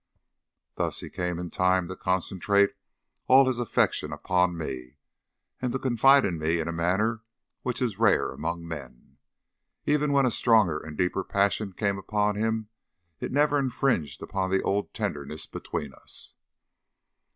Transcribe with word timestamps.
Thus 0.77 1.01
he 1.01 1.11
came 1.11 1.37
in 1.37 1.51
time 1.51 1.87
to 1.87 1.95
concentrate 1.95 2.71
all 3.27 3.45
his 3.45 3.59
affection 3.59 4.11
upon 4.11 4.57
me, 4.57 4.95
and 5.61 5.71
to 5.73 5.77
confide 5.77 6.25
in 6.25 6.39
me 6.39 6.59
in 6.59 6.67
a 6.67 6.71
manner 6.71 7.21
which 7.61 7.83
is 7.83 7.99
rare 7.99 8.31
among 8.31 8.67
men. 8.67 9.17
Even 9.85 10.11
when 10.11 10.25
a 10.25 10.31
stronger 10.31 10.79
and 10.79 10.97
deeper 10.97 11.23
passion 11.23 11.71
came 11.73 11.99
upon 11.99 12.35
him, 12.35 12.67
it 13.19 13.31
never 13.31 13.59
infringed 13.59 14.23
upon 14.23 14.49
the 14.49 14.63
old 14.63 14.91
tenderness 14.95 15.45
between 15.45 15.93
us. 15.93 16.33